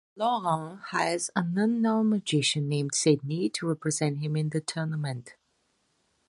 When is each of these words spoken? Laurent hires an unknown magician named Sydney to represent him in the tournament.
Laurent 0.15 0.79
hires 0.89 1.29
an 1.35 1.53
unknown 1.59 2.09
magician 2.09 2.67
named 2.67 2.95
Sydney 2.95 3.49
to 3.49 3.67
represent 3.67 4.17
him 4.17 4.35
in 4.35 4.49
the 4.49 4.59
tournament. 4.59 5.35